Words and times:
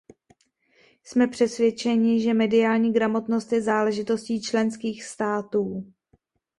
Jsme 1.03 1.27
přesvědčeni, 1.27 2.21
že 2.21 2.33
mediální 2.33 2.93
gramotnost 2.93 3.51
je 3.51 3.61
záležitostí 3.61 4.41
členských 4.41 5.03
států. 5.03 5.93